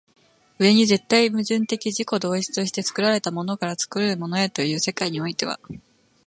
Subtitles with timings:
[0.57, 5.59] 上に絶対矛盾的自己同一として作られたものから作るものへという世界においては